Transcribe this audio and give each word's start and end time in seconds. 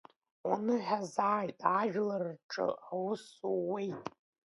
Уныҳәазааит, 0.49 1.59
ажәлар 1.79 2.23
рҿы 2.31 2.67
аус 2.91 3.23
ууеит. 3.59 4.01